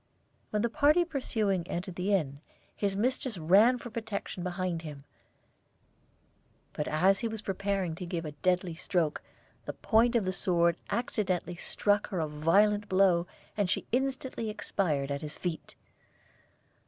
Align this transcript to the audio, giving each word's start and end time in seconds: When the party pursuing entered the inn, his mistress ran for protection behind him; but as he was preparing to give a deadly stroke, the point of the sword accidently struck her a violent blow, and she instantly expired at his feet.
When 0.49 0.63
the 0.63 0.69
party 0.71 1.05
pursuing 1.05 1.67
entered 1.67 1.93
the 1.93 2.11
inn, 2.11 2.41
his 2.75 2.95
mistress 2.95 3.37
ran 3.37 3.77
for 3.77 3.91
protection 3.91 4.41
behind 4.41 4.81
him; 4.81 5.03
but 6.73 6.87
as 6.87 7.19
he 7.19 7.27
was 7.27 7.43
preparing 7.43 7.93
to 7.93 8.05
give 8.07 8.25
a 8.25 8.31
deadly 8.31 8.73
stroke, 8.73 9.21
the 9.65 9.73
point 9.73 10.15
of 10.15 10.25
the 10.25 10.33
sword 10.33 10.75
accidently 10.89 11.55
struck 11.55 12.07
her 12.07 12.19
a 12.19 12.27
violent 12.27 12.89
blow, 12.89 13.27
and 13.55 13.69
she 13.69 13.85
instantly 13.91 14.49
expired 14.49 15.11
at 15.11 15.21
his 15.21 15.35
feet. 15.35 15.75